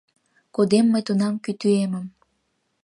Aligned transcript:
Кодем 0.55 0.85
мый 0.91 1.03
тунам 1.07 1.35
кӱтӱэмым 1.43 2.07